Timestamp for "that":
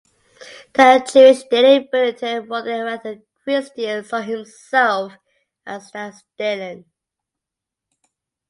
5.91-6.15